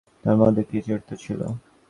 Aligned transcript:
তাহার 0.21 0.37
মধ্যে 0.41 0.63
কী 0.63 0.77
চরিতার্থতা 0.79 1.15
ছিল। 1.23 1.39